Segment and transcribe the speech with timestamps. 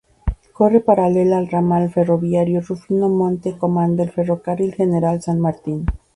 [0.53, 5.85] Corre paralela al Ramal ferroviario Rufino-Monte Comán del Ferrocarril General San Martín.